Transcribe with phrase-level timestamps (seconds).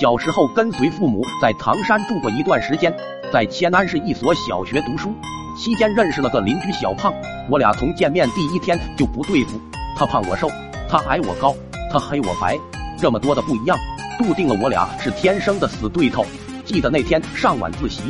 [0.00, 2.90] 小时候跟随父母在唐山住过一段时间，
[3.30, 5.12] 在迁安市一所小学读书
[5.54, 7.12] 期间认识了个邻居小胖。
[7.50, 9.60] 我俩从见面第一天就不对付，
[9.94, 10.48] 他胖我瘦，
[10.88, 11.54] 他矮我高，
[11.92, 12.58] 他黑我白，
[12.96, 13.76] 这么多的不一样，
[14.18, 16.24] 注定了我俩是天生的死对头。
[16.64, 18.00] 记得那天上晚自习，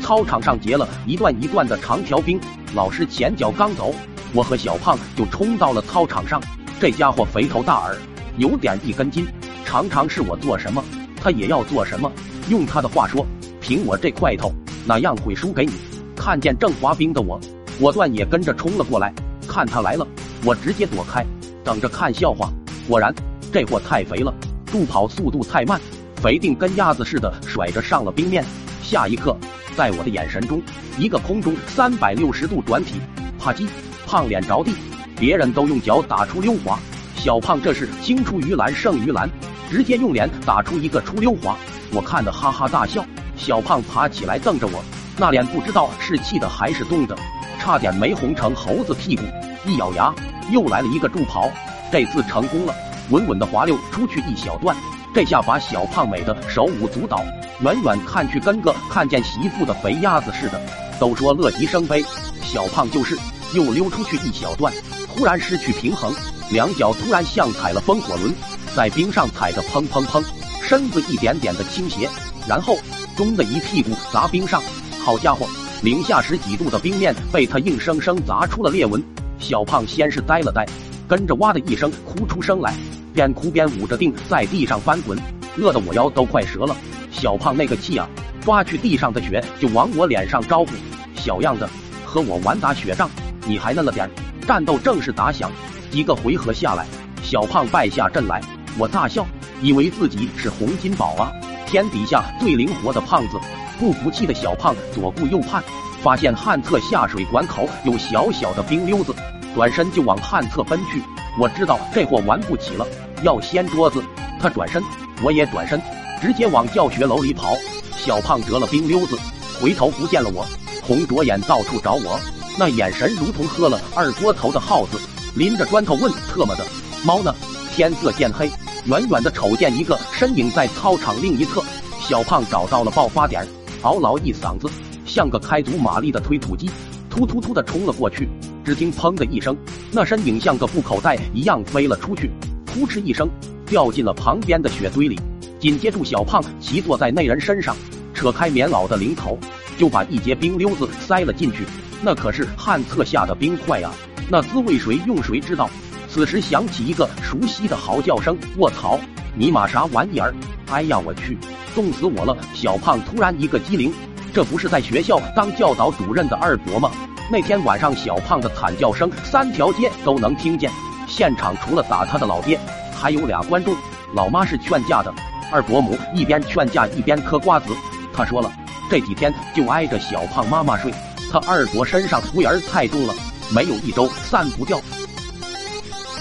[0.00, 2.40] 操场上结了一段一段的长条冰，
[2.74, 3.94] 老师前脚刚走，
[4.32, 6.40] 我和小胖就冲到了操场上。
[6.80, 7.94] 这家伙肥头大耳，
[8.38, 9.26] 有点一根筋，
[9.62, 10.82] 常常是我做什么。
[11.24, 12.12] 他也要做什么？
[12.50, 13.26] 用他的话说，
[13.58, 14.52] 凭我这块头，
[14.84, 15.72] 哪样会输给你？
[16.14, 17.40] 看见正滑冰的我，
[17.80, 19.10] 果断也跟着冲了过来。
[19.48, 20.06] 看他来了，
[20.44, 21.24] 我直接躲开，
[21.64, 22.52] 等着看笑话。
[22.86, 23.10] 果然，
[23.50, 24.34] 这货太肥了，
[24.66, 25.80] 助跑速度太慢，
[26.16, 28.44] 肥腚跟鸭子似的甩着上了冰面。
[28.82, 29.34] 下一刻，
[29.74, 30.60] 在我的眼神中，
[30.98, 33.00] 一个空中三百六十度转体，
[33.38, 33.66] 啪叽，
[34.06, 34.74] 胖脸着地，
[35.18, 36.78] 别人都用脚打出溜滑，
[37.16, 39.26] 小胖这是青出于蓝胜于蓝。
[39.74, 41.56] 直接用脸打出一个出溜滑，
[41.90, 43.04] 我看得哈哈大笑。
[43.36, 44.80] 小胖爬起来瞪着我，
[45.18, 47.18] 那脸不知道是气的还是冻的，
[47.58, 49.24] 差点没红成猴子屁股。
[49.66, 50.14] 一咬牙，
[50.52, 51.50] 又来了一个助跑，
[51.90, 52.74] 这次成功了，
[53.10, 54.76] 稳稳的滑溜出去一小段。
[55.12, 57.24] 这下把小胖美的手舞足蹈，
[57.58, 60.60] 远远看去跟个看见媳妇的肥鸭子似的。
[61.00, 62.00] 都说乐极生悲，
[62.42, 63.18] 小胖就是
[63.52, 64.72] 又溜出去一小段，
[65.08, 66.14] 忽然失去平衡，
[66.52, 68.32] 两脚突然像踩了风火轮。
[68.74, 70.22] 在冰上踩着砰砰砰，
[70.60, 72.08] 身子一点点的倾斜，
[72.48, 72.76] 然后
[73.16, 74.60] 咚的一屁股砸冰上。
[75.04, 75.46] 好家伙，
[75.82, 79.02] 零下十几度的冰面被他硬生生砸出了裂纹。
[79.38, 80.66] 小胖先是呆了呆，
[81.06, 82.74] 跟着哇的一声哭出声来，
[83.12, 85.16] 边哭边捂着腚在地上翻滚，
[85.56, 86.76] 饿得我腰都快折了。
[87.12, 88.08] 小胖那个气啊，
[88.40, 90.70] 抓去地上的雪就往我脸上招呼。
[91.14, 91.68] 小样的，
[92.04, 93.08] 和我玩打雪仗，
[93.46, 94.10] 你还嫩了点。
[94.48, 95.50] 战斗正式打响，
[95.90, 96.86] 几个回合下来，
[97.22, 98.42] 小胖败下阵来。
[98.76, 99.26] 我大笑，
[99.62, 101.30] 以为自己是洪金宝啊，
[101.66, 103.38] 天底下最灵活的胖子。
[103.78, 105.62] 不服气的小胖左顾右盼，
[106.02, 109.14] 发现旱厕下水管口有小小的冰溜子，
[109.54, 111.02] 转身就往旱厕奔去。
[111.38, 112.86] 我知道这货玩不起了，
[113.22, 114.02] 要掀桌子。
[114.40, 114.82] 他转身，
[115.22, 115.80] 我也转身，
[116.20, 117.56] 直接往教学楼里跑。
[117.96, 119.16] 小胖折了冰溜子，
[119.60, 120.46] 回头不见了我，
[120.82, 122.18] 红着眼到处找我，
[122.58, 125.00] 那眼神如同喝了二锅头的耗子，
[125.34, 126.64] 拎着砖头问：“特么的，
[127.04, 127.34] 猫呢？”
[127.74, 128.48] 天色渐黑。
[128.86, 131.62] 远远的瞅见一个身影在操场另一侧，
[132.00, 133.42] 小胖找到了爆发点，
[133.80, 134.68] 嗷嗷一嗓子，
[135.06, 136.70] 像个开足马力的推土机，
[137.08, 138.28] 突突突的冲了过去。
[138.62, 139.56] 只听砰的一声，
[139.90, 142.30] 那身影像个布口袋一样飞了出去，
[142.66, 143.26] 扑哧一声
[143.64, 145.18] 掉进了旁边的雪堆里。
[145.58, 147.74] 紧接住，小胖骑坐在那人身上，
[148.12, 149.38] 扯开棉袄的领口，
[149.78, 151.64] 就把一截冰溜子塞了进去。
[152.02, 153.90] 那可是旱厕下的冰块啊，
[154.28, 155.70] 那滋味谁用谁知道。
[156.14, 159.00] 此时响起一个熟悉的嚎叫声，卧槽，
[159.34, 160.32] 尼玛啥玩意儿？
[160.70, 161.36] 哎呀，我去，
[161.74, 162.36] 冻死我了！
[162.54, 163.92] 小胖突然一个机灵，
[164.32, 166.88] 这不是在学校当教导主任的二伯吗？
[167.32, 170.70] 那天晚上小胖的惨叫声，三条街都能听见。
[171.08, 172.60] 现场除了打他的老爹，
[172.96, 173.74] 还有俩观众。
[174.14, 175.12] 老妈是劝架的，
[175.50, 177.74] 二伯母一边劝架一边嗑瓜子。
[178.12, 178.52] 他说了，
[178.88, 180.94] 这几天就挨着小胖妈妈睡，
[181.32, 183.12] 他二伯身上味儿太重了，
[183.52, 184.80] 没有一周散不掉。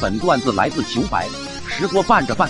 [0.03, 1.29] 本段子来自九百，
[1.65, 2.49] 石锅拌着饭。